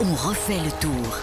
On 0.00 0.14
refait 0.14 0.58
le 0.64 0.70
tour. 0.80 1.18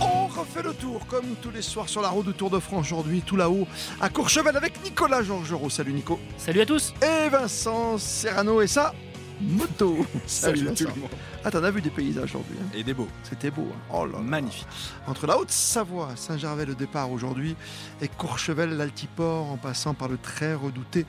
On 0.00 0.26
refait 0.26 0.62
le 0.62 0.72
tour 0.74 1.06
comme 1.06 1.24
tous 1.40 1.50
les 1.50 1.62
soirs 1.62 1.88
sur 1.88 2.02
la 2.02 2.08
route 2.08 2.26
du 2.26 2.32
Tour 2.32 2.50
de 2.50 2.58
France 2.58 2.86
aujourd'hui, 2.86 3.22
tout 3.24 3.36
là-haut 3.36 3.66
à 4.00 4.08
Courchevel 4.08 4.56
avec 4.56 4.82
Nicolas 4.82 5.22
Georgerot. 5.22 5.70
Salut 5.70 5.92
Nico. 5.92 6.18
Salut 6.36 6.60
à 6.62 6.66
tous. 6.66 6.92
Et 7.02 7.28
Vincent 7.28 7.98
Serrano 7.98 8.60
et 8.60 8.66
sa 8.66 8.94
moto. 9.40 10.04
Salut 10.26 10.64
Vincent. 10.66 10.84
tout 10.86 10.90
le 10.94 11.00
monde. 11.02 11.10
Ah, 11.44 11.50
t'en 11.52 11.62
as 11.62 11.70
vu 11.70 11.80
des 11.80 11.90
paysages 11.90 12.24
aujourd'hui. 12.34 12.56
hein 12.60 12.66
Et 12.74 12.82
des 12.82 12.94
beaux. 12.94 13.08
C'était 13.22 13.52
beau. 13.52 13.68
hein. 13.72 13.78
Oh 13.92 14.06
là 14.06 14.12
là. 14.14 14.18
Magnifique. 14.18 14.66
Entre 15.06 15.26
la 15.28 15.38
Haute-Savoie, 15.38 16.10
Saint-Gervais 16.16 16.66
le 16.66 16.74
départ 16.74 17.12
aujourd'hui, 17.12 17.54
et 18.02 18.08
Courchevel, 18.08 18.76
l'Altiport, 18.76 19.52
en 19.52 19.56
passant 19.56 19.94
par 19.94 20.08
le 20.08 20.18
très 20.18 20.54
redouté 20.54 21.06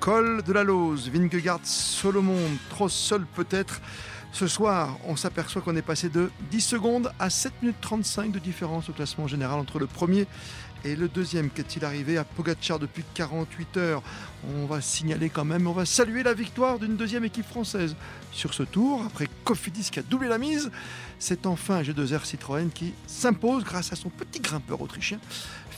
col 0.00 0.42
de 0.42 0.52
la 0.54 0.64
Lose, 0.64 1.10
Vingegaard, 1.10 1.60
Solomon, 1.62 2.38
trop 2.70 2.88
seul 2.88 3.26
peut-être. 3.36 3.80
Ce 4.32 4.46
soir, 4.46 4.96
on 5.06 5.16
s'aperçoit 5.16 5.60
qu'on 5.60 5.76
est 5.76 5.82
passé 5.82 6.08
de 6.08 6.30
10 6.50 6.60
secondes 6.60 7.12
à 7.18 7.30
7 7.30 7.52
minutes 7.62 7.80
35 7.80 8.30
de 8.30 8.38
différence 8.38 8.88
au 8.88 8.92
classement 8.92 9.26
général 9.26 9.58
entre 9.58 9.78
le 9.78 9.86
premier 9.86 10.26
et 10.84 10.96
le 10.96 11.08
deuxième. 11.08 11.50
Qu'est-il 11.50 11.84
arrivé 11.84 12.16
à 12.16 12.24
Pogacar 12.24 12.78
depuis 12.78 13.04
48 13.14 13.76
heures? 13.76 14.02
On 14.54 14.66
va 14.66 14.80
signaler 14.80 15.30
quand 15.30 15.44
même, 15.44 15.66
on 15.66 15.72
va 15.72 15.84
saluer 15.84 16.22
la 16.22 16.32
victoire 16.32 16.78
d'une 16.78 16.96
deuxième 16.96 17.24
équipe 17.24 17.46
française 17.46 17.96
sur 18.32 18.54
ce 18.54 18.62
tour. 18.62 19.02
Après 19.04 19.28
Cofidis 19.44 19.90
qui 19.90 19.98
a 19.98 20.02
doublé 20.02 20.28
la 20.28 20.38
mise, 20.38 20.70
c'est 21.18 21.44
enfin 21.46 21.76
un 21.76 21.82
G2R 21.82 22.24
Citroën 22.24 22.70
qui 22.70 22.94
s'impose 23.06 23.64
grâce 23.64 23.92
à 23.92 23.96
son 23.96 24.10
petit 24.10 24.40
grimpeur 24.40 24.80
autrichien. 24.80 25.18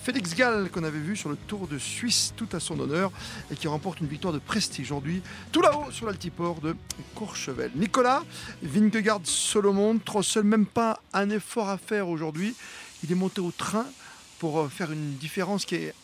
Félix 0.03 0.35
Gall, 0.35 0.69
qu'on 0.69 0.83
avait 0.83 0.99
vu 0.99 1.15
sur 1.15 1.29
le 1.29 1.37
Tour 1.37 1.69
de 1.69 1.79
Suisse, 1.79 2.35
tout 2.37 2.49
à 2.53 2.59
son 2.59 2.81
honneur, 2.81 3.13
et 3.53 3.55
qui 3.55 3.69
remporte 3.69 4.01
une 4.01 4.09
victoire 4.09 4.35
de 4.35 4.41
prestige 4.41 4.91
aujourd'hui, 4.91 5.23
tout 5.53 5.61
là-haut 5.61 5.93
sur 5.93 6.07
l'altiport 6.07 6.61
de 6.61 6.75
Courchevel. 7.15 7.71
Nicolas, 7.77 8.25
Vingegaard, 8.63 9.21
Solomon, 9.25 9.99
trop 9.99 10.23
seul, 10.23 10.45
même 10.45 10.67
pas 10.67 11.01
un 11.13 11.31
effort 11.31 11.69
à 11.69 11.79
faire 11.79 12.09
aujourd'hui. 12.09 12.55
Il 13.05 13.13
est 13.13 13.17
monté 13.17 13.41
au 13.41 13.51
train 13.51 13.87
pour 14.39 14.59
euh, 14.59 14.69
faire 14.69 14.91
une 14.91 15.15
différence 15.17 15.65
qui 15.65 15.77
est 15.77 15.95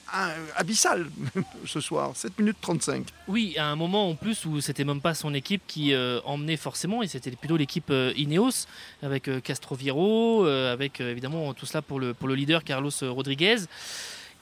abyssale 0.56 1.06
ce 1.66 1.80
soir, 1.80 2.12
7 2.14 2.38
minutes 2.38 2.56
35. 2.60 3.06
Oui, 3.28 3.56
à 3.58 3.66
un 3.66 3.76
moment 3.76 4.08
en 4.10 4.14
plus 4.14 4.44
où 4.44 4.60
c'était 4.60 4.84
même 4.84 5.00
pas 5.00 5.14
son 5.14 5.34
équipe 5.34 5.62
qui 5.66 5.92
euh, 5.92 6.20
emmenait 6.24 6.56
forcément, 6.56 7.02
et 7.02 7.08
c'était 7.08 7.30
plutôt 7.32 7.56
l'équipe 7.56 7.90
euh, 7.90 8.12
Ineos 8.16 8.66
avec 9.02 9.28
euh, 9.28 9.40
Castroviro, 9.40 10.44
avec 10.44 11.00
évidemment 11.00 11.52
tout 11.54 11.66
cela 11.66 11.82
pour 11.82 12.00
pour 12.18 12.28
le 12.28 12.34
leader 12.34 12.64
Carlos 12.64 12.90
Rodriguez. 13.02 13.56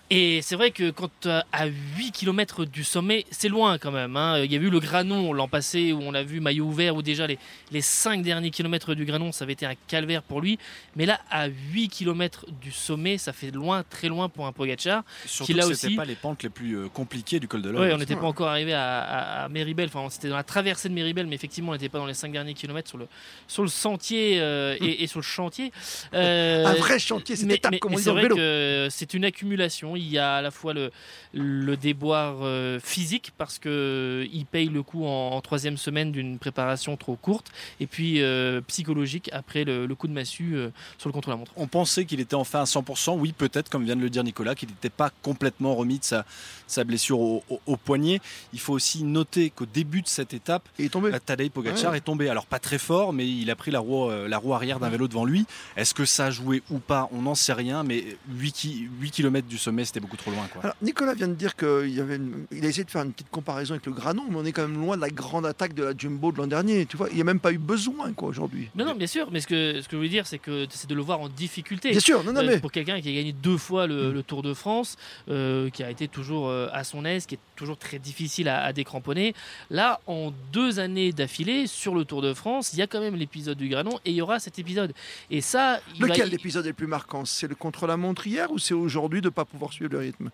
Et 0.09 0.41
c'est 0.43 0.55
vrai 0.55 0.71
que 0.71 0.91
quand 0.91 1.27
euh, 1.27 1.41
à 1.53 1.67
8 1.67 2.13
km 2.13 2.65
du 2.65 2.85
sommet, 2.85 3.27
c'est 3.33 3.49
loin 3.49 3.77
quand 3.77 3.91
même. 3.91 4.17
hein. 4.17 4.39
Il 4.45 4.53
y 4.53 4.55
a 4.55 4.59
eu 4.61 4.71
le 4.71 4.79
Granon 4.79 5.33
l'an 5.33 5.49
passé 5.49 5.93
où 5.93 6.01
on 6.01 6.15
a 6.15 6.23
vu 6.23 6.39
maillot 6.39 6.65
ouvert, 6.67 6.95
où 6.95 7.03
déjà 7.03 7.27
les, 7.27 7.39
les 7.73 7.81
5 7.81 8.23
derniers 8.23 8.51
kilomètres 8.51 8.95
du 8.95 9.05
Granon, 9.05 9.33
ça 9.33 9.43
avait 9.43 9.55
été 9.55 9.67
un 9.67 9.75
calvaire 9.89 10.23
pour 10.23 10.41
lui. 10.41 10.61
Mais 10.95 11.07
là, 11.07 11.19
à 11.29 11.49
8 11.49 11.89
km 11.89 12.47
du 12.63 12.71
sommet, 12.71 13.19
ça 13.19 13.33
fait 13.33 13.51
loin, 13.51 13.83
très 13.91 14.07
loin 14.07 14.29
pour 14.29 14.47
un 14.47 14.53
Pogacar. 14.53 15.03
Surtout 15.27 15.53
là 15.55 15.65
que 15.65 15.71
aussi- 15.73 15.97
pas 15.97 16.05
les 16.05 16.15
pentes 16.15 16.43
les 16.45 16.51
plus 16.51 16.77
euh, 16.79 16.89
compliquées 16.89 17.41
du 17.41 17.49
col 17.49 17.63
de 17.63 17.71
l'Or. 17.71 17.83
Oui, 17.83 17.89
on 17.93 17.99
n'était 17.99 18.15
pas 18.15 18.27
encore 18.27 18.47
arrivé 18.49 18.75
à, 18.75 19.01
à, 19.01 19.45
à 19.47 19.49
Méribel. 19.49 19.89
Enfin, 19.93 20.07
c'était 20.09 20.29
dans 20.29 20.37
la 20.37 20.45
traversée 20.45 20.89
de 20.89 20.95
Méribel, 20.95 21.27
mais 21.27 21.35
effectivement, 21.35 21.71
on 21.71 21.75
n'était 21.75 21.89
pas 21.89 21.99
dans 21.99 22.07
les 22.07 22.15
5 22.15 22.31
derniers 22.31 22.55
kilomètres 22.55 22.89
sur 22.89 22.99
le, 22.99 23.09
sur 23.49 23.65
le 23.65 23.69
sentier 23.69 24.39
euh, 24.41 24.77
et, 24.81 25.03
et 25.03 25.07
sur 25.09 25.19
le 25.19 25.25
chantier. 25.25 25.73
Euh, 26.15 26.65
un 26.65 26.75
vrai 26.75 27.01
chantier, 27.01 27.35
mais- 27.45 27.59
comme 27.81 27.93
on 27.95 27.97
dit 27.97 28.03
c'est 28.03 28.11
dans 28.11 28.15
le 28.15 28.21
vrai 28.21 28.29
vélo. 28.29 28.37
que 28.37 28.87
c'est 28.91 29.13
une 29.13 29.25
accumulation. 29.25 29.96
Il 29.97 30.09
y 30.09 30.19
a 30.19 30.37
à 30.37 30.43
la 30.43 30.51
fois 30.51 30.75
le, 30.75 30.91
le 31.33 31.77
déboire 31.77 32.37
euh, 32.43 32.79
physique 32.81 33.33
parce 33.39 33.59
que 33.59 34.27
il 34.33 34.47
paye 34.47 34.69
le 34.69 34.83
coup 34.83 35.05
en, 35.07 35.31
en 35.33 35.41
troisième 35.41 35.77
semaine 35.77 36.13
d'une 36.13 36.39
préparation 36.39 36.97
trop 36.97 37.17
courte, 37.17 37.51
et 37.81 37.87
puis 37.87 38.23
euh, 38.23 38.61
psychologique 38.67 39.31
après 39.33 39.65
le, 39.65 39.87
le 39.87 39.95
coup 39.95 40.09
de 40.09 40.13
massue 40.13 40.53
euh, 40.55 40.71
sur 40.99 41.09
le 41.09 41.13
contre-la-montre. 41.13 41.53
On 41.57 41.67
pensait 41.67 42.05
qu'il 42.05 42.21
était 42.21 42.35
enfin 42.35 42.61
à 42.61 42.65
100%. 42.65 43.17
Oui, 43.19 43.33
peut-être, 43.33 43.69
comme 43.71 43.85
vient 43.85 43.97
de 43.97 44.01
le 44.03 44.11
dire 44.11 44.25
Nicolas, 44.25 44.55
qu'il 44.55 44.69
n'était 44.69 44.91
pas 44.91 45.11
complètement 45.23 45.75
remis 45.75 45.99
de 45.99 46.05
sa, 46.05 46.25
sa 46.67 46.85
blessure 46.85 47.19
au, 47.21 47.43
au- 47.49 47.61
au 47.67 47.77
poignet. 47.77 48.21
Il 48.53 48.61
faut 48.61 48.73
aussi 48.75 49.03
noter 49.05 49.51
qu'au 49.51 49.67
début 49.67 50.03
de 50.03 50.09
cette 50.09 50.35
étape, 50.35 50.69
Il 50.79 50.85
est 50.87 50.89
tombé. 50.91 51.13
euh, 51.13 51.19
Tadej 51.25 51.51
Pogacar 51.51 51.93
Ouais. 51.93 51.99
est 51.99 52.01
tombé. 52.03 52.29
Alors 52.29 52.47
pas 52.47 52.59
très 52.59 52.79
fort, 52.79 53.13
mais 53.13 53.27
il 53.29 53.51
a 53.51 53.57
pris 53.57 53.71
la 53.71 53.81
roue, 53.81 54.11
euh, 54.11 54.29
la 54.29 54.39
roue 54.39 54.55
arrière 54.55 54.79
d'un 54.81 54.89
vélo 54.89 55.09
devant 55.09 55.25
lui. 55.25 55.47
Est-ce 55.77 55.95
que 55.95 56.05
ça 56.05 56.27
a 56.27 56.31
joué 56.31 56.63
ou 56.71 56.79
pas? 56.79 57.09
On 57.13 57.23
n'en 57.23 57.35
sait 57.35 57.53
rien, 57.55 57.83
mais 57.83 58.05
8, 58.29 58.53
ki- 58.53 58.89
8 59.01 59.11
km 59.11 59.47
du 59.49 59.59
sommet, 59.59 59.85
c'était 59.87 60.01
beaucoup 60.01 60.17
trop 60.17 60.31
loin. 60.31 60.47
Quoi. 60.53 60.63
Alors, 60.63 60.77
Nicolas 60.83 61.15
vient 61.15 61.29
de 61.29 61.35
dire 61.35 61.57
qu'il 61.57 61.89
y 61.95 62.01
avait 62.01 62.17
une- 62.17 62.47
il 62.53 62.65
a 62.65 62.69
essayé 62.69 62.85
de 62.85 62.91
faire 62.91 63.03
une 63.03 63.13
petite 63.13 63.31
comparaison 63.31 63.73
avec 63.75 63.87
le 63.87 63.93
Granon, 63.93 64.25
mais 64.29 64.37
on 64.37 64.45
est 64.45 64.53
quand 64.53 64.67
même 64.69 64.79
loin 64.79 64.97
de 64.97 65.01
la 65.03 65.11
grande 65.11 65.47
attaque 65.47 65.73
de 65.75 65.85
la 65.85 65.93
Jumbo 65.97 66.33
de 66.33 66.39
l'an 66.39 66.47
dernier. 66.47 66.85
Tu 66.87 66.97
vois, 66.97 67.09
il 67.11 67.15
n'y 67.15 67.21
a 67.21 67.25
même 67.25 67.41
pas 67.41 67.53
eu 67.53 67.59
besoin 67.59 68.13
quoi 68.13 68.29
aujourd'hui. 68.29 68.69
Non, 68.75 68.85
non, 68.85 68.95
bien 68.95 69.07
sûr, 69.07 69.29
mais 69.31 69.41
ce 69.41 69.47
que, 69.47 69.81
ce 69.81 69.89
que 69.89 69.97
je 69.97 70.03
veux 70.03 70.09
dire, 70.09 70.27
c'est 70.27 70.39
que 70.39 70.67
c'est 70.71 70.89
de 70.89 70.95
le 70.95 71.03
voir 71.03 71.21
en 71.21 71.29
difficulté. 71.29 71.91
Bien 71.91 72.01
sûr, 72.01 72.23
non, 72.25 72.33
non, 72.33 72.41
Euh, 72.41 72.47
mais 72.47 72.61
Pour 72.61 72.73
quelqu'un 72.73 73.01
qui 73.01 73.09
a 73.09 73.13
gagné 73.13 73.33
deux 73.33 73.57
fois 73.57 73.87
le, 73.87 74.13
le 74.13 74.23
Tour 74.23 74.43
de 74.43 74.53
France, 74.55 74.97
euh, 75.29 75.71
qui 75.71 75.83
a 75.83 75.91
été 75.91 76.09
toujours 76.09 76.49
euh, 76.49 76.69
à 76.73 76.85
son 76.85 77.05
aise, 77.05 77.27
qui 77.27 77.37
est 77.37 77.41
toujours 77.57 77.77
très 77.79 77.99
difficile 77.99 78.49
à, 78.49 78.63
à 78.63 78.73
décramponner, 78.73 79.35
là, 79.71 80.01
en 80.07 80.33
deux 80.53 80.79
années 80.79 81.13
d'affilée, 81.13 81.67
sur 81.67 81.95
le 81.95 82.05
Tour 82.05 82.23
de 82.23 82.35
France, 82.35 82.73
il 82.73 82.79
y 82.79 82.83
a 82.83 82.87
quand 82.87 83.01
même 83.01 83.17
l'épisode 83.17 83.59
du 83.59 83.69
Granon 83.69 83.99
et 84.05 84.11
il 84.11 84.17
y 84.17 84.23
aura 84.23 84.39
cet 84.39 84.59
épisode. 84.59 84.93
Et 85.31 85.41
ça, 85.41 85.81
il 85.95 86.03
va- 86.03 86.09
lequel 86.09 86.29
il- 86.29 86.33
l'épisode 86.33 86.65
est 86.67 86.69
le 86.71 86.75
plus 86.75 86.87
marquant? 86.87 87.25
C'est 87.25 87.49
le 87.49 87.55
contre-la-montre 87.55 88.27
hier 88.27 88.51
ou 88.53 88.59
c'est 88.59 88.75
aujourd'hui 88.75 89.21
de 89.21 89.27
ne 89.27 89.31
pas 89.31 89.45
pouvoir 89.45 89.73
suivre 89.73 89.91
le 89.93 89.99
rythme? 89.99 90.31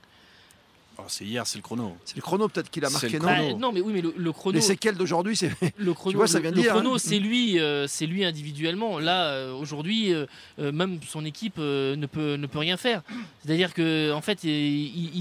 Oh, 0.98 1.02
c'est 1.08 1.24
hier, 1.24 1.46
c'est 1.46 1.58
le 1.58 1.62
chrono. 1.62 1.96
C'est 2.04 2.16
le 2.16 2.22
chrono 2.22 2.48
peut-être 2.48 2.70
qu'il 2.70 2.84
a 2.84 2.90
marqué, 2.90 3.08
le 3.08 3.18
non 3.18 3.24
Bah, 3.26 3.34
chrono. 3.36 3.58
non, 3.58 3.72
mais 3.72 3.80
oui, 3.80 3.92
mais 3.94 4.02
le, 4.02 4.12
le 4.16 4.32
chrono. 4.32 4.54
Les 4.54 4.60
séquelles 4.60 4.94
d'aujourd'hui, 4.96 5.34
c'est. 5.36 5.50
Le 5.78 5.94
chrono, 5.94 6.18
vois, 6.18 6.26
ça 6.26 6.38
le- 6.38 6.42
vient 6.42 6.50
le 6.50 6.60
dire, 6.60 6.72
chrono, 6.72 6.94
hein. 6.94 6.98
c'est 6.98 7.18
lui, 7.18 7.58
euh, 7.58 7.86
c'est 7.88 8.06
lui 8.06 8.24
individuellement. 8.24 8.98
Là, 8.98 9.24
euh, 9.32 9.54
aujourd'hui, 9.54 10.12
euh, 10.12 10.26
même 10.58 11.00
son 11.08 11.24
équipe 11.24 11.56
euh, 11.58 11.96
ne 11.96 12.06
peut 12.06 12.34
ne 12.36 12.46
peut 12.46 12.58
rien 12.58 12.76
faire. 12.76 13.02
C'est-à-dire 13.44 13.72
que 13.74 14.12
en 14.12 14.20
fait, 14.20 14.44
il, 14.44 14.50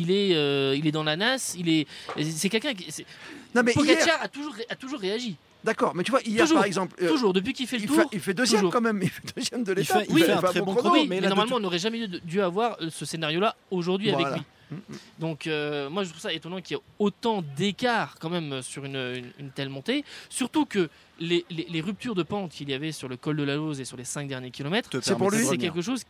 il 0.02 0.12
est 0.12 0.36
euh, 0.36 0.76
il 0.78 0.86
est 0.88 0.92
dans 0.92 1.04
la 1.04 1.16
nasse. 1.16 1.56
Il 1.58 1.70
est 1.70 1.88
c'est 2.22 2.50
quelqu'un 2.50 2.74
qui 2.74 2.92
c'est- 2.92 3.06
Non, 3.56 3.64
mais 3.64 3.74
Pogacar 3.74 4.06
hier. 4.08 4.18
a 4.22 4.28
toujours 4.28 4.54
a 4.70 4.76
toujours 4.76 5.00
réagi. 5.00 5.36
D'accord, 5.64 5.94
mais 5.96 6.04
tu 6.04 6.10
vois, 6.12 6.22
hier 6.24 6.42
Toujours, 6.44 6.58
par 6.58 6.66
exemple. 6.66 6.96
euh, 7.04 7.08
toujours 7.08 7.34
depuis 7.34 7.54
qu'il 7.54 7.68
fait 7.68 7.78
le 7.78 7.84
il, 7.84 7.88
tour. 7.88 7.98
fait, 7.98 8.08
il 8.14 8.20
fait 8.20 8.34
deuxième 8.34 8.62
toujours. 8.62 8.74
quand 8.74 8.82
même, 8.82 9.00
il 9.04 9.10
fait 9.10 9.22
deuxième 9.36 9.64
de 9.64 9.72
Il 9.74 9.78
l'étape. 9.78 10.00
fait- 10.00 10.08
il 10.10 10.24
fait 10.24 10.32
un 10.32 10.42
très 10.42 10.62
bon 10.62 10.74
chrono, 10.74 10.94
oui, 10.96 11.02
mais 11.04 11.16
mais, 11.18 11.22
là, 11.22 11.22
de 11.22 11.28
normalement, 11.30 11.52
tout- 11.56 11.58
on 11.58 11.64
n'aurait 11.64 11.78
jamais 11.80 12.08
dû, 12.08 12.42
avoir 12.42 12.78
ce 12.90 13.06
scénario-là 13.06 13.56
aujourd'hui 13.70 14.10
Voilà. 14.12 14.28
avec 14.28 14.40
lui. 14.40 14.46
Donc 15.20 15.48
euh, 15.48 15.90
moi 15.90 16.04
je 16.04 16.10
trouve 16.10 16.22
ça 16.22 16.34
étonnant 16.34 16.62
qu'il 16.62 16.78
y 16.78 16.80
ait 16.80 16.84
autant 17.00 17.44
d'écart 17.58 18.16
quand 18.20 18.30
même 18.30 18.62
sur 18.62 18.86
une, 18.86 18.96
une- 18.96 19.32
une 19.40 19.50
telle 19.52 19.70
montée. 19.70 20.04
Surtout 20.30 20.66
que 20.66 20.90
les, 21.20 21.46
les- 21.50 21.68
les 21.70 21.82
ruptures 21.82 22.16
de 22.16 22.24
pente 22.24 22.52
qu'il 22.52 22.70
y 22.70 22.74
avait 22.74 22.92
sur 22.92 23.08
le 23.10 23.18
col 23.18 23.36
de 23.38 23.44
la 23.44 23.56
Lose 23.56 23.80
et 23.80 23.86
sur 23.86 23.98
les 23.98 24.04
5 24.06 24.28
derniers 24.28 24.52
kilomètres, 24.52 24.90
C'est 25.02 25.18
pour 25.18 25.30
lui. 25.32 25.46
c'est 25.46 25.58
quelque 25.58 25.82
chose 25.82 26.04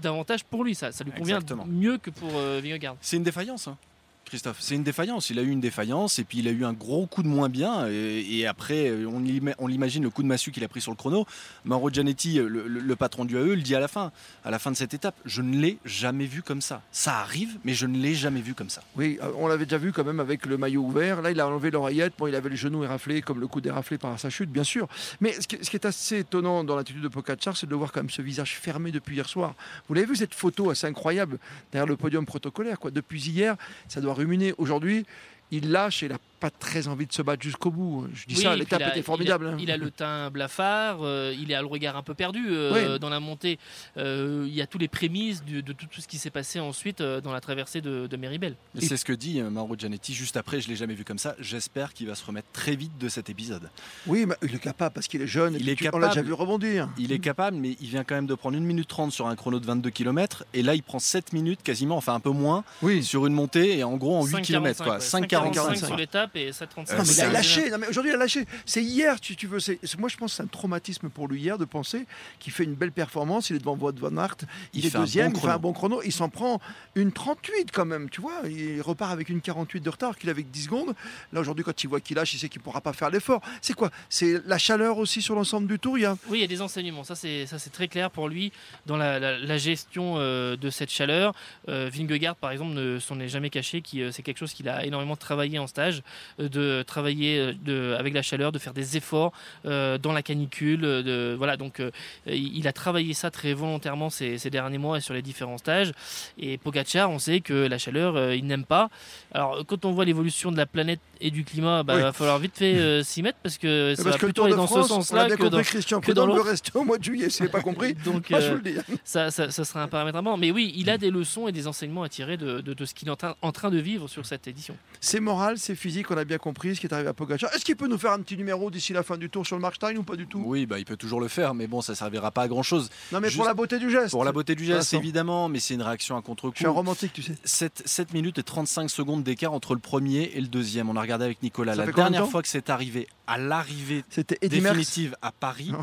d'avantage 0.00 0.44
pour 0.44 0.64
lui. 0.64 0.74
Ça, 0.74 0.92
ça 0.92 1.04
lui 1.04 1.12
convient 1.12 1.36
Exactement. 1.36 1.66
mieux 1.66 1.98
que 1.98 2.10
pour 2.10 2.30
euh, 2.34 2.60
Vingegaard. 2.62 2.96
C'est 3.00 3.16
une 3.16 3.22
défaillance, 3.22 3.68
hein, 3.68 3.76
Christophe. 4.24 4.56
C'est 4.60 4.74
une 4.74 4.82
défaillance. 4.82 5.30
Il 5.30 5.38
a 5.38 5.42
eu 5.42 5.48
une 5.50 5.60
défaillance 5.60 6.18
et 6.18 6.24
puis 6.24 6.38
il 6.38 6.48
a 6.48 6.50
eu 6.50 6.64
un 6.64 6.72
gros 6.72 7.06
coup 7.06 7.22
de 7.22 7.28
moins 7.28 7.48
bien. 7.48 7.86
Et, 7.88 8.46
après, 8.46 8.88
euh, 8.88 9.06
on 9.06 9.20
l'ima- 9.20 9.54
on 9.58 9.66
l'imagine 9.66 10.02
le 10.02 10.10
coup 10.10 10.22
de 10.22 10.28
massue 10.28 10.50
qu'il 10.50 10.64
a 10.64 10.68
pris 10.68 10.80
sur 10.80 10.90
le 10.92 10.96
chrono. 10.96 11.26
Mauro 11.64 11.90
Gianetti, 11.90 12.34
le, 12.34 12.66
le- 12.66 12.96
patron 12.96 13.24
du 13.24 13.36
AE, 13.36 13.54
le 13.56 13.62
dit 13.62 13.74
à 13.74 13.80
la 13.80 13.88
fin, 13.88 14.12
à 14.44 14.50
la 14.50 14.58
fin 14.58 14.70
de 14.70 14.76
cette 14.76 14.94
étape. 14.94 15.14
Je 15.24 15.42
ne 15.42 15.56
l'ai 15.56 15.78
jamais 15.84 16.26
vu 16.26 16.42
comme 16.42 16.60
ça. 16.60 16.82
Ça 16.92 17.18
arrive, 17.18 17.58
mais 17.64 17.74
je 17.74 17.86
ne 17.86 17.98
l'ai 17.98 18.14
jamais 18.14 18.40
vu 18.40 18.54
comme 18.54 18.70
ça. 18.70 18.82
Oui, 18.96 19.18
euh, 19.22 19.30
on 19.36 19.46
l'avait 19.48 19.64
déjà 19.66 19.78
vu 19.78 19.92
quand 19.92 20.04
même 20.04 20.20
avec 20.20 20.46
le 20.46 20.56
maillot 20.56 20.82
ouvert. 20.82 21.22
Là, 21.22 21.30
il 21.30 21.40
a 21.40 21.46
enlevé 21.48 21.70
l'oreillette. 21.70 22.14
Bon, 22.18 22.26
il 22.26 22.34
avait 22.34 22.48
le 22.50 22.56
genou 22.56 22.84
éraflé, 22.84 23.20
comme 23.22 23.40
le 23.40 23.46
coude 23.46 23.66
éraflé 23.66 23.98
par 23.98 24.18
sa 24.18 24.30
chute, 24.30 24.50
bien 24.50 24.64
sûr. 24.64 24.88
Mais 25.20 25.32
ce 25.40 25.46
qui, 25.46 25.56
est 25.56 25.84
assez 25.84 26.18
étonnant 26.20 26.64
dans 26.64 26.76
l'attitude 26.76 27.02
de 27.02 27.08
Pogacar, 27.08 27.56
c'est 27.56 27.68
de 27.68 27.74
voir 27.74 27.92
quand 27.92 28.00
même 28.00 28.10
ce 28.10 28.22
visage 28.22 28.56
fermé 28.56 28.90
depuis 28.92 29.16
hier 29.16 29.28
soir. 29.28 29.54
Vous 29.88 29.94
l'avez 29.94 30.06
vu 30.06 30.16
cette 30.16 30.34
photo 30.34 30.70
assez 30.70 30.86
incroyable 30.86 31.38
derrière 31.72 31.86
le 31.86 31.96
podium 31.96 32.24
protocolaire. 32.24 32.78
Quoi. 32.78 32.90
Depuis 32.90 33.20
hier, 33.20 33.56
ça 33.88 34.00
doit 34.00 34.13
ruminer. 34.14 34.54
Aujourd'hui, 34.58 35.06
il 35.50 35.70
lâche 35.70 36.02
et 36.02 36.06
il 36.06 36.12
n'a 36.12 36.18
pas 36.44 36.50
très 36.50 36.88
envie 36.88 37.06
de 37.06 37.12
se 37.12 37.22
battre 37.22 37.42
jusqu'au 37.42 37.70
bout. 37.70 38.06
Je 38.12 38.26
dis 38.26 38.34
Oui, 38.36 38.42
ça, 38.42 38.54
l'étape 38.54 38.80
il 38.80 38.84
a- 38.84 38.88
était 38.90 39.02
formidable. 39.02 39.46
Il 39.46 39.48
a, 39.48 39.52
hein. 39.52 39.58
il 39.60 39.70
a 39.70 39.76
le 39.78 39.90
teint 39.90 40.30
blafard, 40.30 40.98
euh, 41.02 41.34
il 41.40 41.54
a 41.54 41.60
le 41.62 41.66
regard 41.66 41.96
un 41.96 42.02
peu 42.02 42.12
perdu 42.12 42.44
euh, 42.50 42.92
Oui. 42.94 42.98
dans 43.00 43.08
la 43.08 43.18
montée. 43.20 43.58
Euh, 43.96 44.44
il 44.46 44.54
y 44.54 44.60
a 44.60 44.66
tous 44.66 44.76
les 44.78 44.88
prémices 44.88 45.42
de, 45.44 45.60
tout, 45.72 45.86
tout 45.90 46.00
ce 46.02 46.08
qui 46.08 46.18
s'est 46.18 46.30
passé 46.30 46.60
ensuite 46.60 47.00
euh, 47.00 47.20
dans 47.22 47.32
la 47.32 47.40
traversée 47.40 47.80
de, 47.80 48.06
de 48.06 48.16
Méribel. 48.16 48.56
Et 48.78 48.84
C'est 48.84 48.96
ce 48.98 49.04
que 49.06 49.12
dit 49.14 49.40
Mauro 49.42 49.74
Gianetti 49.76 50.12
juste 50.12 50.36
après. 50.36 50.60
Je 50.60 50.68
l'ai 50.68 50.76
jamais 50.76 50.94
vu 50.94 51.04
comme 51.04 51.18
ça. 51.18 51.34
J'espère 51.38 51.94
qu'il 51.94 52.06
va 52.08 52.14
se 52.14 52.24
remettre 52.26 52.48
très 52.52 52.76
vite 52.76 52.98
de 52.98 53.08
cet 53.08 53.30
épisode. 53.30 53.70
Oui, 54.06 54.26
mais 54.26 54.34
il 54.42 54.54
est 54.54 54.58
capable 54.58 54.94
parce 54.94 55.08
qu'il 55.08 55.22
est 55.22 55.26
jeune. 55.26 55.56
Il 55.58 55.68
est 55.68 55.76
tu- 55.76 55.88
On 55.92 55.98
l'a 55.98 56.08
déjà 56.08 56.16
capable. 56.20 56.26
vu 56.26 56.32
rebondir. 56.34 56.88
Il 56.98 57.10
est 57.12 57.18
capable, 57.20 57.56
mais 57.56 57.76
il 57.80 57.88
vient 57.88 58.04
quand 58.04 58.14
même 58.16 58.26
de 58.26 58.34
prendre 58.34 58.56
1 58.58 58.60
minute 58.60 58.88
30 58.88 59.12
sur 59.12 59.26
un 59.28 59.36
chrono 59.36 59.60
de 59.60 59.66
22 59.66 59.90
km. 59.90 60.44
Et 60.52 60.62
là, 60.62 60.74
il 60.74 60.82
prend 60.82 60.98
7 60.98 61.32
minutes 61.32 61.62
quasiment, 61.62 61.96
enfin 61.96 62.14
un 62.14 62.20
peu 62.20 62.30
moins, 62.30 62.64
Oui. 62.82 63.02
sur 63.02 63.26
une 63.26 63.32
montée 63.34 63.78
et 63.78 63.84
en 63.84 63.96
gros 63.96 64.16
en 64.16 64.24
8 64.26 64.34
5,45, 64.36 64.42
km. 64.42 64.84
Quoi. 64.84 64.92
ouais. 64.94 64.98
5,45. 65.00 65.54
5,45 65.54 65.86
sur 65.86 65.96
l'étape 65.96 66.33
et 66.36 66.50
7,35. 66.50 66.76
Non, 66.76 66.98
mais 66.98 67.04
il 67.04 67.06
c'est 67.06 67.22
a 67.22 67.28
un- 67.28 67.32
lâché. 67.32 67.70
Non, 67.70 67.78
mais 67.78 67.88
aujourd'hui, 67.88 68.12
il 68.12 68.14
a 68.14 68.18
lâché. 68.18 68.44
C'est 68.66 68.82
hier, 68.82 69.20
tu, 69.20 69.36
tu 69.36 69.46
veux. 69.46 69.60
c'est- 69.60 69.78
c'est- 69.82 69.98
moi, 69.98 70.08
je 70.08 70.16
pense 70.16 70.32
que 70.32 70.36
c'est 70.36 70.42
un 70.42 70.46
traumatisme 70.46 71.08
pour 71.08 71.28
lui 71.28 71.40
hier 71.40 71.58
de 71.58 71.64
penser 71.64 72.06
qu'il 72.38 72.52
fait 72.52 72.64
une 72.64 72.74
belle 72.74 72.92
performance. 72.92 73.50
Il 73.50 73.56
est 73.56 73.58
devant 73.60 73.76
Wout 73.76 73.92
van 73.98 74.16
Aert. 74.16 74.36
Il, 74.72 74.80
Il 74.80 74.86
est 74.86 74.90
deuxième. 74.96 75.32
bon 75.32 75.38
il 75.38 75.42
fait 75.42 75.48
un 75.48 75.58
bon 75.58 75.72
chrono. 75.72 76.02
Il 76.04 76.12
s'en 76.12 76.28
prend 76.28 76.60
une 76.94 77.12
38 77.12 77.70
quand 77.72 77.84
même. 77.84 78.10
Tu 78.10 78.20
vois, 78.20 78.40
il 78.48 78.80
repart 78.82 79.12
avec 79.12 79.28
une 79.28 79.40
48 79.40 79.80
de 79.80 79.90
retard 79.90 80.16
qu'il 80.18 80.28
avait 80.30 80.34
avec 80.40 80.50
10 80.50 80.64
secondes. 80.64 80.94
Là, 81.32 81.40
aujourd'hui, 81.40 81.64
quand 81.64 81.82
il 81.84 81.86
voit 81.88 82.00
qu'il 82.00 82.16
lâche, 82.16 82.34
il 82.34 82.38
sait 82.38 82.48
qu'il 82.48 82.60
ne 82.60 82.64
pourra 82.64 82.80
pas 82.80 82.92
faire 82.92 83.10
l'effort. 83.10 83.40
C'est 83.62 83.74
quoi? 83.74 83.90
C'est 84.08 84.40
la 84.46 84.58
chaleur 84.58 84.98
aussi 84.98 85.22
sur 85.22 85.34
l'ensemble 85.34 85.66
du 85.68 85.78
tour. 85.78 85.98
Il 85.98 86.02
y 86.02 86.04
a... 86.06 86.16
Oui, 86.28 86.38
il 86.38 86.40
y 86.40 86.44
a 86.44 86.48
des 86.48 86.60
enseignements. 86.62 87.04
Ça, 87.04 87.14
c'est 87.14 87.46
ça, 87.46 87.58
c'est 87.58 87.70
très 87.70 87.88
clair 87.88 88.10
pour 88.10 88.28
lui 88.28 88.52
dans 88.86 88.96
la, 88.96 89.18
la- 89.18 89.38
la 89.38 89.58
gestion 89.58 90.14
euh, 90.18 90.56
de 90.56 90.70
cette 90.70 90.90
chaleur. 90.90 91.34
Euh, 91.68 91.88
Vingegaard, 91.92 92.36
par 92.36 92.50
exemple, 92.50 92.72
ne 92.74 92.98
s'en 92.98 93.20
est 93.20 93.28
jamais 93.28 93.50
caché. 93.50 93.82
Qui, 93.82 94.02
euh, 94.02 94.10
c'est 94.12 94.22
quelque 94.22 94.38
chose 94.38 94.52
qu'il 94.52 94.68
a 94.68 94.84
énormément 94.84 95.16
travaillé 95.16 95.58
en 95.58 95.66
stage, 95.66 95.98
euh, 95.98 96.02
de 96.38 96.82
travailler 96.86 97.38
euh, 97.38 97.52
de, 97.64 97.94
avec 97.98 98.14
la 98.14 98.22
chaleur, 98.22 98.52
de 98.52 98.58
faire 98.58 98.74
des 98.74 98.96
efforts 98.96 99.32
euh, 99.66 99.98
dans 99.98 100.12
la 100.12 100.22
canicule. 100.22 100.84
euh, 100.84 101.02
De, 101.02 101.34
voilà, 101.36 101.56
donc 101.56 101.80
euh, 101.80 101.90
il 102.26 102.66
a 102.68 102.72
travaillé 102.72 103.14
ça 103.14 103.30
très 103.30 103.52
volontairement 103.54 104.10
ces, 104.10 104.38
ces 104.38 104.50
derniers 104.50 104.78
mois 104.78 104.98
et 104.98 105.00
sur 105.00 105.14
les 105.14 105.22
différents 105.22 105.58
stages. 105.58 105.92
Et 106.38 106.58
Pogacar, 106.58 107.10
on 107.10 107.18
sait 107.18 107.40
que 107.40 107.52
la 107.66 107.78
chaleur, 107.78 108.16
euh, 108.16 108.34
il 108.34 108.46
n'aime 108.46 108.64
pas. 108.64 108.88
Alors, 109.32 109.64
quand 109.66 109.84
on 109.84 109.92
voit 109.92 110.04
l'évolution 110.04 110.50
de 110.52 110.56
la 110.56 110.66
planète 110.66 111.00
et 111.20 111.30
du 111.30 111.44
climat, 111.44 111.82
bah, 111.82 111.94
Oui. 111.96 112.02
va 112.02 112.12
falloir 112.12 112.38
vite 112.38 112.56
fait 112.56 112.74
euh, 112.76 113.02
s'y 113.02 113.22
mettre 113.22 113.38
parce 113.42 113.58
que 113.58 113.94
ça 113.96 114.02
Parce 114.04 114.14
va 114.16 114.20
que 114.20 114.26
le 114.26 114.32
plutôt 114.32 114.42
Tour 114.42 114.44
aller 114.46 114.52
de 114.52 114.56
dans 114.58 114.66
France, 114.66 114.82
ce 114.84 114.88
sens-là 114.88 115.28
que 115.36 115.44
dans, 115.46 115.62
Christian 115.62 116.00
que 116.00 116.12
dans 116.12 116.26
veut 116.26 116.40
rester 116.40 116.70
au 116.74 116.84
mois 116.84 116.98
de 116.98 117.04
juillet. 117.04 117.28
N'est 117.40 117.48
pas 117.48 117.60
compris, 117.62 117.94
Donc, 117.94 118.26
je 118.30 118.34
euh, 118.34 118.50
vous 118.50 118.56
le 118.56 118.62
dis. 118.62 118.76
ça, 119.04 119.30
ça, 119.30 119.50
ça 119.50 119.64
sera 119.64 119.82
un 119.82 119.88
paramètre 119.88 120.18
important. 120.18 120.36
Mais 120.38 120.50
oui, 120.50 120.72
il 120.76 120.90
a 120.90 120.98
des 120.98 121.10
leçons 121.10 121.48
et 121.48 121.52
des 121.52 121.66
enseignements 121.66 122.02
à 122.02 122.08
tirer 122.08 122.36
de, 122.36 122.60
de- 122.60 122.74
de 122.74 122.84
ce 122.84 122.94
qu'il 122.94 123.08
est 123.08 123.10
en 123.10 123.16
train, 123.16 123.34
en 123.42 123.52
train 123.52 123.70
de 123.70 123.78
vivre 123.78 124.08
sur 124.08 124.26
cette 124.26 124.46
édition. 124.48 124.76
C'est 125.00 125.20
moral, 125.20 125.58
c'est 125.58 125.74
physique, 125.74 126.03
on 126.10 126.16
a 126.16 126.24
bien 126.24 126.38
compris 126.38 126.76
ce 126.76 126.80
qui 126.80 126.86
est 126.86 126.92
arrivé 126.92 127.08
à 127.08 127.14
Pogacar. 127.14 127.52
Est-ce 127.54 127.64
qu'il 127.64 127.76
peut 127.76 127.86
nous 127.88 127.98
faire 127.98 128.12
un 128.12 128.20
petit 128.20 128.36
numéro 128.36 128.70
d'ici 128.70 128.92
la 128.92 129.02
fin 129.02 129.16
du 129.16 129.30
tour 129.30 129.46
sur 129.46 129.56
le 129.56 129.62
Markstein 129.62 129.96
ou 129.96 130.02
pas 130.02 130.16
du 130.16 130.26
tout? 130.26 130.42
Oui, 130.44 130.66
bah, 130.66 130.78
il 130.78 130.84
peut 130.84 130.96
toujours 130.96 131.20
le 131.20 131.28
faire, 131.28 131.54
mais 131.54 131.66
bon, 131.66 131.80
ça 131.80 131.94
servira 131.94 132.30
pas 132.30 132.42
à 132.42 132.48
grand 132.48 132.62
chose. 132.62 132.90
Non, 133.12 133.20
mais 133.20 133.30
pour 133.30 133.44
la 133.44 133.54
beauté 133.54 133.78
du 133.78 133.90
geste. 133.90 134.10
Pour 134.10 134.24
la 134.24 134.32
beauté 134.32 134.54
du 134.54 134.64
geste, 134.64 134.94
évidemment, 134.94 135.48
mais 135.48 135.60
c'est 135.60 135.74
une 135.74 135.82
réaction 135.82 136.16
à 136.16 136.18
Je 136.18 136.24
suis 136.24 136.30
un 136.30 136.34
contre-coup. 136.34 136.72
romantique, 136.72 137.12
tu 137.12 137.22
sais. 137.22 137.34
7, 137.44 137.82
7 137.84 138.14
minutes 138.14 138.38
et 138.38 138.42
35 138.42 138.88
secondes 138.90 139.22
d'écart 139.22 139.52
entre 139.52 139.74
le 139.74 139.80
premier 139.80 140.30
et 140.34 140.40
le 140.40 140.48
deuxième. 140.48 140.88
On 140.88 140.96
a 140.96 141.00
regardé 141.00 141.24
avec 141.24 141.42
Nicolas. 141.42 141.74
Ça 141.74 141.84
la 141.84 141.92
dernière 141.92 142.28
fois 142.28 142.42
que 142.42 142.48
c'est 142.48 142.70
arrivé 142.70 143.06
à 143.26 143.38
l'arrivée 143.38 144.04
Merckx. 144.16 144.48
définitive 144.48 145.16
à 145.22 145.32
Paris, 145.32 145.70
Non. 145.72 145.78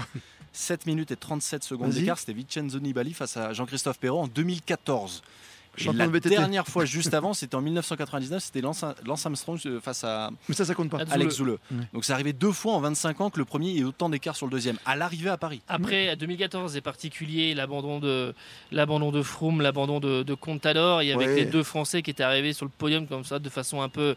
7 0.53 0.85
minutes 0.85 1.12
et 1.12 1.15
37 1.15 1.63
secondes 1.63 1.91
d'écart, 1.91 2.17
c'était 2.19 2.33
Vincenzo 2.33 2.79
Nibali 2.79 3.13
face 3.13 3.38
à 3.38 3.53
Jean-Christophe 3.53 4.00
Perrault 4.00 4.19
en 4.24 4.27
2014. 4.27 5.21
La 5.94 6.07
de 6.07 6.19
dernière 6.19 6.68
fois 6.68 6.85
juste 6.85 7.13
avant, 7.13 7.33
c'était 7.33 7.56
en 7.56 7.62
1999, 7.62 8.44
c'était 8.44 8.62
Lance, 8.62 8.83
Lance 9.06 9.25
Armstrong 9.25 9.57
euh, 9.65 9.79
face 9.79 10.03
à 10.03 10.29
Mais 10.50 10.56
ça, 10.56 10.65
ça 10.65 10.75
compte 10.75 10.89
pas. 10.89 11.00
Zoule. 11.00 11.07
Alex 11.12 11.35
Zoule. 11.35 11.57
Donc 11.94 12.03
c'est 12.06 12.13
arrivé 12.13 12.33
deux 12.33 12.51
fois 12.51 12.73
en 12.73 12.81
25 12.81 13.21
ans 13.21 13.29
que 13.29 13.39
le 13.39 13.45
premier 13.45 13.77
ait 13.77 13.83
autant 13.83 14.09
d'écart 14.09 14.35
sur 14.35 14.45
le 14.47 14.51
deuxième, 14.51 14.77
à 14.85 14.95
l'arrivée 14.95 15.29
à 15.29 15.38
Paris. 15.38 15.62
Après, 15.69 16.09
à 16.09 16.15
2014, 16.15 16.73
c'est 16.73 16.81
particulier, 16.81 17.53
l'abandon 17.53 18.00
de, 18.00 18.33
l'abandon 18.71 19.12
de 19.12 19.21
Froome, 19.21 19.62
l'abandon 19.62 20.00
de, 20.00 20.23
de 20.23 20.33
Contador, 20.33 21.01
et 21.01 21.12
avec 21.13 21.27
Ouais. 21.27 21.35
les 21.35 21.45
deux 21.45 21.63
Français 21.63 22.01
qui 22.01 22.09
étaient 22.12 22.24
arrivés 22.24 22.51
sur 22.53 22.65
le 22.65 22.71
podium 22.77 23.07
comme 23.07 23.24
ça, 23.24 23.39
de 23.39 23.50
façon 23.50 23.81
un 23.81 23.89
peu, 23.89 24.15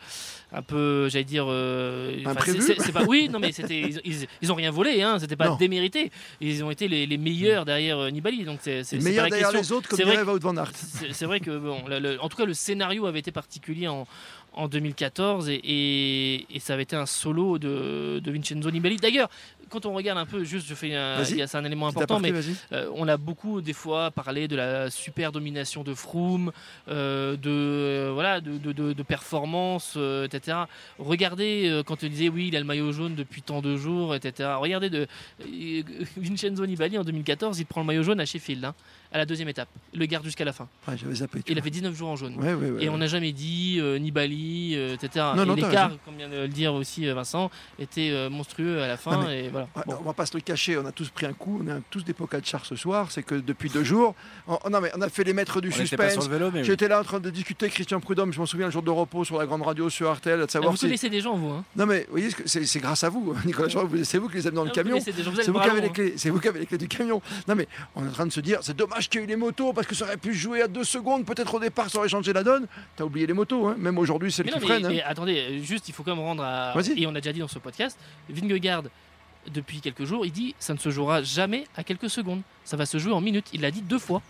un 0.52 0.62
peu 0.62 1.08
j'allais 1.10 1.24
dire. 1.24 1.44
euh, 1.48 2.16
c'est- 2.46 2.92
pas, 2.92 3.04
oui, 3.04 3.28
non, 3.30 3.38
mais 3.38 3.52
c'était, 3.52 3.80
ils, 3.80 4.00
ils, 4.04 4.26
ils 4.42 4.50
ont 4.52 4.54
rien 4.56 4.70
volé, 4.70 5.02
hein, 5.02 5.18
c'était 5.20 5.36
pas 5.36 5.48
Non. 5.48 5.56
démérité. 5.56 6.10
Ils 6.40 6.64
ont 6.64 6.70
été 6.70 6.88
les, 6.88 7.06
les 7.06 7.18
meilleurs 7.18 7.64
derrière 7.64 7.98
euh, 7.98 8.10
Nibali, 8.10 8.44
donc 8.44 8.58
c'est, 8.62 8.82
c'est, 8.84 8.96
Le 8.96 9.02
c'est 9.02 9.08
meilleur 9.08 9.24
pas 9.24 9.30
la 9.30 9.36
derrière 9.36 9.50
question. 9.58 9.76
les 9.76 9.78
autres, 9.78 9.88
comme 9.88 9.98
dirait 9.98 10.22
Wout 10.22 10.38
van 10.40 10.56
Aert. 10.56 10.72
C'est 10.74 11.12
c'est 11.12 11.26
vrai 11.26 11.40
que, 11.44 11.56
bon, 11.58 11.86
le- 11.88 11.98
le- 11.98 12.20
en 12.22 12.28
tout 12.28 12.36
cas, 12.36 12.44
le 12.44 12.54
scénario 12.54 13.06
avait 13.06 13.18
été 13.20 13.30
particulier 13.32 13.88
en, 13.88 14.06
en 14.52 14.68
2014 14.68 15.48
et, 15.48 15.54
et- 15.64 16.46
et 16.56 16.60
ça 16.60 16.74
avait 16.74 16.84
été 16.84 16.96
un 16.96 17.06
solo 17.06 17.58
de, 17.58 18.20
de 18.22 18.30
Vincenzo 18.30 18.70
Nibali. 18.70 18.96
D'ailleurs, 18.96 19.28
quand 19.70 19.86
on 19.86 19.94
regarde 19.94 20.18
un 20.18 20.26
peu, 20.26 20.44
juste, 20.44 20.68
je 20.68 20.74
fais 20.74 20.94
un, 20.94 21.16
Vas-y. 21.16 21.32
il 21.32 21.36
y 21.38 21.42
a- 21.42 21.46
c'est 21.48 21.56
un 21.58 21.64
élément 21.64 21.88
important, 21.88 22.20
mais 22.20 22.30
euh, 22.72 22.88
on 22.94 23.08
a 23.08 23.16
beaucoup 23.16 23.60
des 23.60 23.72
fois 23.72 24.10
parlé 24.12 24.46
de 24.46 24.54
la 24.54 24.90
super 24.90 25.32
domination 25.32 25.82
de 25.82 25.94
Froome, 25.94 26.52
euh, 26.88 27.36
de 27.36 27.50
euh, 27.50 28.10
voilà, 28.14 28.40
de, 28.40 28.58
de, 28.58 28.72
de- 28.72 28.92
de 28.92 29.02
performance, 29.02 29.96
etc. 30.24 30.58
Regardez 30.98 31.82
quand 31.86 32.04
on 32.04 32.06
disait 32.06 32.28
oui, 32.28 32.48
il 32.48 32.56
a 32.56 32.60
le 32.60 32.66
maillot 32.66 32.92
jaune 32.92 33.14
depuis 33.16 33.42
tant 33.42 33.60
de 33.62 33.76
jours, 33.76 34.14
etc. 34.14 34.50
Regardez 34.60 34.90
de 34.90 35.08
Vincenzo 36.16 36.64
Nibali 36.66 36.98
en 36.98 37.04
2014, 37.04 37.58
il 37.58 37.66
prend 37.66 37.80
le 37.80 37.86
maillot 37.86 38.02
jaune 38.02 38.20
à 38.20 38.24
Sheffield, 38.26 38.64
hein, 38.64 38.74
à 39.14 39.18
la 39.18 39.26
deuxième 39.26 39.48
étape. 39.48 39.68
Il 39.92 40.00
le 40.00 40.06
garde 40.06 40.24
jusqu'à 40.24 40.44
la 40.44 40.52
fin. 40.52 40.68
Ouais, 40.88 40.96
j'avais 40.98 41.14
zappé. 41.14 41.38
Il 41.46 41.52
a 41.52 41.54
vois. 41.54 41.62
fait 41.64 41.70
19 41.70 41.94
jours 41.94 42.08
en 42.08 42.16
jaune. 42.16 42.34
Ouais, 42.36 42.52
ouais, 42.52 42.70
ouais, 42.70 42.82
Et 42.84 42.88
ouais. 42.88 42.88
on 42.88 42.98
n'a 42.98 43.06
jamais 43.06 43.30
dit 43.32 43.78
euh, 43.80 43.96
Nibali, 43.98 44.72
euh, 44.74 44.94
etc. 44.94 45.26
Non, 45.36 45.44
et 45.44 45.46
non, 45.46 45.54
l'écart, 45.54 45.92
comme 46.04 46.16
vient 46.16 46.28
de 46.28 46.34
le 46.36 46.48
dire 46.48 46.74
aussi 46.74 47.06
euh, 47.08 47.14
Vincent, 47.14 47.48
était 47.78 48.10
euh, 48.10 48.28
monstrueux 48.28 48.82
à 48.82 48.88
la 48.88 48.96
fin. 48.96 49.22
Non, 49.22 49.30
et 49.30 49.48
voilà. 49.50 49.68
Bon. 49.86 49.94
On 50.00 50.02
va 50.02 50.12
pas 50.14 50.26
se 50.26 50.36
le 50.36 50.40
cacher, 50.40 50.76
on 50.76 50.84
a 50.84 50.90
tous 50.92 51.08
pris 51.10 51.26
un 51.26 51.32
coup, 51.32 51.62
on 51.64 51.70
a 51.70 51.78
tous 51.90 52.04
des 52.04 52.12
Pogacar 52.12 52.66
ce 52.66 52.74
soir, 52.76 53.12
c'est 53.12 53.22
que 53.22 53.36
depuis 53.36 53.70
deux 53.70 53.84
jours, 53.84 54.16
on, 54.48 54.58
non, 54.68 54.80
mais 54.80 54.90
on 54.96 55.00
a 55.02 55.08
fait 55.08 55.22
les 55.24 55.32
maîtres 55.32 55.60
du 55.60 55.68
On 55.72 55.78
n'était 55.78 55.96
pas 55.96 56.10
sur 56.10 56.22
suspense. 56.22 56.28
le 56.28 56.38
vélo, 56.38 56.50
mais 56.52 56.60
oui. 56.60 56.64
J'étais 56.66 56.88
là 56.88 57.00
en 57.00 57.04
train 57.04 57.20
de 57.20 57.30
discuter 57.30 57.66
avec 57.66 57.74
Christian 57.74 58.00
Prudhomme, 58.00 58.32
je 58.32 58.40
m'en 58.40 58.46
souviens, 58.46 58.66
le 58.66 58.72
jour 58.72 58.82
de 58.82 58.90
repos 58.90 59.24
sur 59.24 59.38
la 59.38 59.46
grande 59.46 59.62
radio 59.62 59.88
sur 59.88 60.12
RTL, 60.12 60.40
de 60.40 60.44
Ah, 60.44 60.50
savoir 60.50 60.72
vous 60.72 60.76
si... 60.76 60.86
connaissez 60.86 61.08
des 61.08 61.20
gens, 61.20 61.36
vous 61.36 61.50
hein 61.50 61.64
Non 61.76 61.86
mais 61.86 62.00
vous 62.06 62.10
voyez, 62.12 62.30
ce 62.30 62.34
que- 62.36 62.48
c'est 62.48 62.64
c'est 62.66 62.80
grâce 62.80 63.04
à 63.04 63.10
vous, 63.10 63.32
Nicolas 63.44 63.68
vous- 63.68 64.02
c'est 64.02 64.18
vous 64.18 64.28
qui 64.28 64.36
les 64.38 64.46
avez 64.48 64.56
dans 64.56 64.64
le 64.64 64.70
Ah, 64.70 64.74
camion. 64.74 64.98
vous, 64.98 65.04
c'est 65.04 66.30
vous 66.30 66.40
qui 66.40 66.48
avez 66.48 66.58
les 66.60 66.66
clés 66.66 66.78
du 66.78 66.88
camion. 66.88 67.22
Non 67.46 67.54
mais 67.54 67.68
on 67.94 68.04
est 68.04 68.08
en 68.08 68.12
train 68.12 68.26
de 68.26 68.32
se 68.32 68.40
dire, 68.40 68.58
c'est 68.62 68.76
dommage 68.76 69.03
qu'il 69.08 69.20
y 69.20 69.22
ait 69.22 69.26
eu 69.26 69.28
les 69.28 69.36
motos 69.36 69.72
parce 69.72 69.86
que 69.86 69.94
ça 69.94 70.04
aurait 70.04 70.16
pu 70.16 70.32
se 70.34 70.38
jouer 70.38 70.62
à 70.62 70.68
deux 70.68 70.84
secondes, 70.84 71.24
peut-être 71.24 71.54
au 71.54 71.60
départ 71.60 71.90
ça 71.90 71.98
aurait 71.98 72.08
changé 72.08 72.32
la 72.32 72.42
donne. 72.42 72.66
T'as 72.96 73.04
oublié 73.04 73.26
les 73.26 73.32
motos, 73.32 73.66
hein. 73.68 73.76
même 73.78 73.98
aujourd'hui 73.98 74.30
c'est 74.32 74.42
le 74.42 74.48
qui 74.50 74.54
non, 74.54 74.60
mais, 74.60 74.66
freine. 74.66 74.86
hein. 74.86 74.88
mais 74.90 75.02
attendez, 75.02 75.60
juste, 75.62 75.88
il 75.88 75.92
faut 75.92 76.02
quand 76.02 76.14
même 76.16 76.24
rendre 76.24 76.42
à. 76.44 76.72
Vas-y. 76.74 77.02
Et 77.02 77.06
on 77.06 77.10
a 77.14 77.20
déjà 77.20 77.32
dit 77.32 77.40
dans 77.40 77.48
ce 77.48 77.58
podcast, 77.58 77.98
Vingegaard, 78.28 78.82
depuis 79.52 79.80
quelques 79.80 80.04
jours, 80.04 80.24
il 80.24 80.32
dit 80.32 80.54
ça 80.58 80.72
ne 80.74 80.78
se 80.78 80.90
jouera 80.90 81.22
jamais 81.22 81.64
à 81.76 81.84
quelques 81.84 82.08
secondes. 82.10 82.42
Ça 82.64 82.76
va 82.76 82.86
se 82.86 82.98
jouer 82.98 83.12
en 83.12 83.20
minutes. 83.20 83.48
Il 83.52 83.60
l'a 83.60 83.70
dit 83.70 83.82
deux 83.82 83.98
fois. 83.98 84.22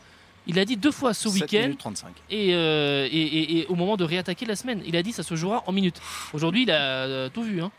Il 0.47 0.56
l'a 0.56 0.65
dit 0.67 0.77
deux 0.77 0.91
fois 0.93 1.15
ce 1.15 1.29
7 1.31 1.41
week-end 1.43 1.62
minutes 1.62 1.79
35. 1.79 2.09
et, 2.31 2.55
euh, 2.55 3.09
et, 3.11 3.17
et- 3.17 3.59
et 3.61 3.67
au 3.69 3.77
moment 3.77 3.97
de 3.97 4.05
réattaquer 4.05 4.44
la 4.44 4.56
semaine. 4.56 4.82
Il 4.85 4.94
a 4.97 5.03
dit 5.03 5.12
ça 5.12 5.23
se 5.23 5.35
jouera 5.37 5.62
en 5.67 5.73
minutes. 5.73 6.00
Aujourd'hui, 6.35 6.65
il 6.65 6.70
a 6.70 6.75
euh, 7.06 7.29
tout 7.32 7.43
vu. 7.43 7.62
Hein. 7.62 7.70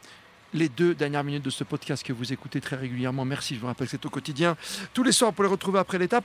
les 0.54 0.70
deux 0.70 0.96
dernières 0.96 1.24
minutes 1.26 1.44
de 1.44 1.50
ce 1.50 1.64
podcast 1.66 2.02
que 2.04 2.14
vous 2.14 2.32
écoutez 2.32 2.62
très 2.62 2.78
régulièrement. 2.78 3.26
Merci, 3.26 3.54
je 3.56 3.60
vous 3.60 3.68
rappelle 3.68 3.86
que 3.88 3.92
c'est 3.92 4.06
au 4.06 4.10
quotidien. 4.10 4.56
Tous 4.94 5.04
les 5.04 5.12
soirs 5.12 5.34
pour 5.34 5.44
les 5.44 5.50
retrouver 5.50 5.78
après 5.80 6.00
l'étape. 6.00 6.24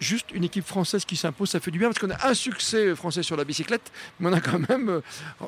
Juste 0.00 0.30
une 0.32 0.44
équipe 0.44 0.64
française 0.64 1.04
qui 1.04 1.16
s'impose, 1.16 1.50
ça 1.50 1.58
fait 1.58 1.72
du 1.72 1.78
bien 1.78 1.88
parce 1.88 1.98
qu'on 1.98 2.10
a 2.10 2.28
un 2.28 2.34
succès 2.34 2.94
français 2.94 3.24
sur 3.24 3.36
la 3.36 3.44
bicyclette, 3.44 3.90
mais 4.20 4.28
on 4.28 4.32
a 4.32 4.40
quand 4.40 4.60
même, 4.68 4.88
euh, 4.88 5.00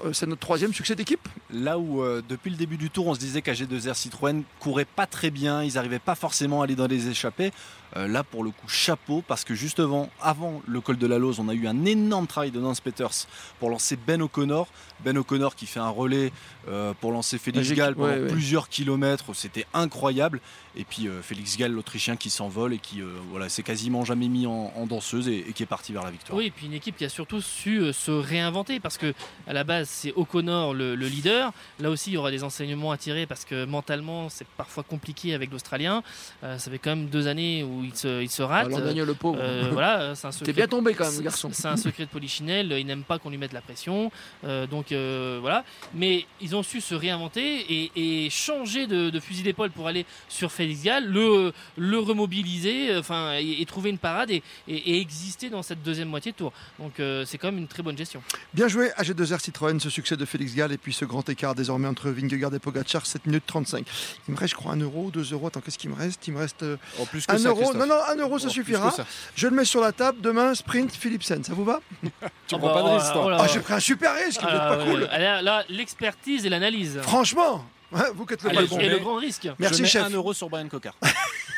euh, 0.05 0.13
c'est 0.13 0.27
notre 0.27 0.41
troisième 0.41 0.75
succès 0.75 0.97
d'équipe. 0.97 1.29
Là 1.53 1.79
où 1.79 2.03
euh, 2.03 2.21
depuis 2.29 2.51
le 2.51 2.57
début 2.57 2.77
du 2.77 2.91
tour 2.91 3.07
on 3.07 3.15
se 3.15 3.21
disait 3.21 3.41
qu'AG2R 3.41 3.95
Citroën 3.95 4.43
courait 4.59 4.87
pas 4.87 5.07
très 5.07 5.31
bien, 5.31 5.63
ils 5.63 5.75
n'arrivaient 5.75 6.01
pas 6.01 6.17
forcément 6.17 6.63
à 6.63 6.65
aller 6.65 6.75
dans 6.75 6.89
les 6.89 7.09
échappées. 7.09 7.53
Euh, 7.97 8.07
là 8.07 8.23
pour 8.23 8.45
le 8.45 8.51
coup 8.51 8.69
chapeau 8.69 9.21
parce 9.27 9.43
que 9.43 9.57
justement 9.57 10.11
avant 10.21 10.63
le 10.69 10.81
col 10.81 10.97
de 10.97 11.09
la 11.09 11.19
Lose 11.19 11.41
on 11.41 11.49
a 11.49 11.55
eu 11.55 11.67
un 11.67 11.85
énorme 11.85 12.29
travail 12.29 12.53
de 12.53 12.61
Nance 12.61 12.81
Peters 12.81 13.27
pour 13.59 13.69
lancer 13.69 13.97
Ben 13.97 14.23
O'Connor. 14.23 14.69
Ben 15.05 15.19
O'Connor 15.19 15.57
qui 15.57 15.67
fait 15.67 15.81
un 15.81 15.89
relais 15.89 16.31
euh, 16.69 16.93
pour 17.01 17.11
lancer 17.11 17.39
Félix 17.39 17.73
Gall 17.73 17.97
pendant 17.97 18.09
ouais, 18.09 18.21
ouais. 18.21 18.29
plusieurs 18.29 18.69
kilomètres, 18.69 19.35
c'était 19.35 19.67
incroyable. 19.75 20.41
Et 20.77 20.85
puis 20.85 21.09
euh, 21.09 21.21
Félix 21.21 21.57
Gall 21.57 21.73
l'Autrichien 21.73 22.15
qui 22.15 22.31
s'envole 22.31 22.75
et 22.75 22.79
qui 22.79 23.03
voilà 23.31 23.49
s'est 23.49 23.65
quasiment 23.65 24.05
jamais 24.05 24.29
mis 24.29 24.47
en, 24.47 24.73
en 24.77 24.87
danseuse 24.87 25.27
et, 25.27 25.39
et 25.49 25.53
qui 25.53 25.65
est 25.65 25.67
parti 25.67 25.93
vers 25.93 26.05
la 26.05 26.13
victoire. 26.13 26.39
Oui, 26.39 26.47
et 26.47 26.51
puis 26.53 26.67
une 26.67 26.75
équipe 26.75 26.97
qui 26.97 27.05
a 27.05 27.09
surtout 27.09 27.41
su 27.41 27.93
se 27.93 28.13
réinventer 28.13 28.79
parce 28.79 28.99
que 28.99 29.13
à 29.49 29.53
la 29.53 29.65
base 29.65 29.89
c'est 29.89 30.13
O'Connor 30.15 30.75
le, 30.75 30.95
le 30.95 31.09
leader. 31.09 31.53
Là 31.81 31.91
aussi 31.91 32.11
il 32.11 32.15
y 32.15 32.17
aura 32.19 32.31
des 32.31 32.45
enseignements 32.45 32.93
à 32.93 32.99
tirer 32.99 33.27
parce 33.27 33.45
que 33.45 33.65
mentalement 33.65 34.29
c'est 34.29 34.47
parfois 34.47 34.85
compliqué 34.85 35.35
avec 35.35 35.51
l'Australien. 35.51 36.05
Ça 36.43 36.71
fait 36.71 36.79
quand 36.79 36.91
même 36.91 37.07
deux 37.07 37.27
années 37.27 37.65
où 37.65 37.80
il 37.85 37.95
se, 37.95 38.23
il 38.23 38.31
se 38.31 38.43
rate. 38.43 38.67
Alors, 38.67 38.81
Daniel 38.81 39.07
le 39.07 39.15
pauvre. 39.15 39.39
Euh, 39.41 39.69
voilà, 39.73 40.15
c'est 40.15 40.27
un 40.27 40.31
T'es 40.45 40.53
bien 40.53 40.67
tombé 40.69 40.95
quand 40.95 41.11
même, 41.11 41.23
garçon. 41.23 41.51
C'est 41.53 41.69
un 41.69 41.77
secret 41.77 42.05
de 42.05 42.11
Polichinelle, 42.11 42.73
il 42.79 42.87
n'aime 42.87 43.03
pas 43.05 43.19
qu'on 43.19 43.31
lui 43.31 43.39
mette 43.39 43.53
la 43.53 43.61
pression. 43.61 44.11
euh, 44.45 44.67
donc 44.67 44.93
euh, 44.93 45.39
voilà. 45.41 45.65
Mais 45.95 46.27
ils 46.41 46.55
ont 46.57 46.63
su 46.63 46.81
se 46.81 46.95
réinventer 46.95 47.59
et, 47.69 48.25
et 48.27 48.31
changer 48.31 48.87
de, 48.87 49.11
de 49.11 49.21
fusil 49.21 49.43
d'épaule 49.43 49.71
pour 49.71 49.87
aller 49.89 50.07
sur 50.29 50.53
Félix 50.53 50.83
Gall, 50.83 51.07
le, 51.07 51.53
le 51.77 51.99
remobiliser 51.99 52.97
enfin, 52.97 53.35
et, 53.39 53.61
et 53.61 53.67
trouver 53.67 53.91
une 53.91 53.99
parade 53.99 54.31
et, 54.31 54.43
et- 54.69 54.91
et 54.97 55.01
exister 55.01 55.51
dans 55.51 55.63
cette 55.63 55.83
deuxième 55.83 56.09
moitié 56.09 56.33
de 56.33 56.37
tour. 56.37 56.53
Donc 56.79 57.01
euh, 57.01 57.25
c'est 57.27 57.39
quand 57.39 57.49
même 57.49 57.59
une 57.59 57.69
très 57.69 57.83
bonne 57.83 57.97
gestion. 57.97 58.23
Bien 58.55 58.69
joué 58.69 58.89
AG2R 58.99 59.41
Citroën, 59.41 59.79
ce 59.81 59.91
succès 59.91 60.17
de 60.17 60.25
Félix 60.25 60.55
Gall 60.55 60.73
et 60.73 60.79
puis 60.79 60.93
ce 60.93 61.05
grand 61.05 61.29
écart 61.29 61.55
désormais 61.55 61.89
entre 61.89 62.11
Vingegaard 62.11 62.55
et 62.55 62.59
Pogacar, 62.59 63.07
7 63.07 63.27
minutes 63.27 63.45
35. 63.47 63.87
Il 64.29 64.35
me 64.35 64.39
reste, 64.39 64.53
je 64.53 64.57
crois, 64.57 64.73
1 64.73 64.81
euro, 64.81 65.11
2 65.11 65.33
euros. 65.33 65.47
Attends, 65.49 65.61
qu'est-ce 65.61 65.79
qu'il 65.79 65.91
me 65.91 65.95
reste? 65.97 66.27
Il 66.29 66.35
me 66.35 66.39
reste 66.39 66.65
En 66.99 67.07
plus 67.07 67.27
que 67.27 67.33
1 67.33 67.39
ça, 67.39 67.49
euro. 67.49 67.70
Non, 67.75 67.87
non, 67.87 67.97
1 68.09 68.17
euro, 68.17 68.39
ça 68.39 68.49
suffira. 68.49 68.93
Je 69.35 69.47
le 69.49 69.55
mets 69.57 69.65
sur 69.65 69.81
la 69.81 69.93
table. 69.93 70.21
Demain, 70.21 70.55
sprint 70.55 70.93
Philipsen. 70.93 71.43
Ça 71.45 71.53
vous 71.55 71.65
va 71.65 71.81
Tu 72.03 72.09
Ah 72.23 72.29
prends 72.49 72.59
bah, 72.59 72.73
pas 72.75 72.83
de 72.83 72.89
oh 72.89 72.95
risque 72.95 73.13
oh. 73.17 73.29
Ah, 73.33 73.47
j'ai 73.53 73.61
pris 73.61 73.75
un 73.75 73.81
super 73.81 74.15
risque, 74.15 74.41
Ah, 74.43 74.47
pas 74.77 74.79
ouais. 74.79 74.91
cool. 74.91 75.09
Ah, 75.11 75.19
Là, 75.19 75.43
là, 75.43 75.65
l'expertise 75.69 76.47
et 76.47 76.49
l'analyse. 76.49 76.99
Franchement, 77.03 77.65
hein, 77.95 78.05
vous 78.15 78.27
qui 78.27 78.35
êtes 78.35 78.43
le 78.43 78.51
le, 78.51 78.67
bon. 78.67 78.79
et 78.79 78.89
le 78.89 78.99
grand 78.99 79.17
risque. 79.17 79.49
Merci, 79.59 79.79
je 79.79 79.83
mets 79.83 79.89
chef. 79.89 80.05
1 80.07 80.11
euro 80.11 80.33
sur 80.33 80.49
Brian 80.49 80.69
Cocard. 80.69 80.95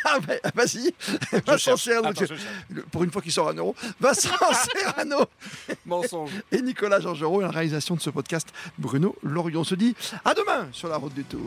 Ah, 0.05 0.19
bah, 0.19 0.35
Vas-y, 0.57 0.93
Vincent 1.47 1.57
cherche. 1.59 1.83
Serrano, 1.85 2.09
Attends, 2.09 2.23
je 2.23 2.27
cherche. 2.27 2.41
le- 2.71 2.83
pour 2.83 3.05
une 3.05 3.13
fois 3.13 3.23
qu'il 3.23 3.31
sort 3.31 3.49
un 3.51 3.55
euro, 3.55 3.77
Vincent 4.01 4.31
Serrano 4.77 5.27
Mensonge. 5.87 6.31
et 6.51 6.61
Nicolas 6.61 6.99
Georgerot, 6.99 7.41
la 7.41 7.51
réalisation 7.51 7.95
de 7.95 8.01
ce 8.01 8.11
podcast, 8.11 8.49
Bruno 8.79 9.15
Lorion. 9.23 9.61
On 9.61 9.65
se 9.65 9.77
dit 9.77 9.95
à 10.25 10.35
demain 10.35 10.67
sur 10.73 10.89
la 10.89 10.97
route 10.97 11.15
du 11.15 11.23
Tour. 11.23 11.47